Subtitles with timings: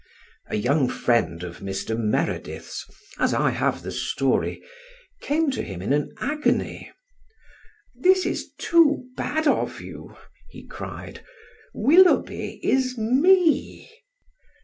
[0.47, 1.95] A young friend of Mr.
[1.95, 2.87] Meredith's
[3.19, 4.63] (as I have the story)
[5.21, 6.91] came to him in an agony.
[7.93, 10.17] "This is too bad of you,"
[10.49, 11.23] he cried.
[11.75, 13.91] "Willoughby is me!"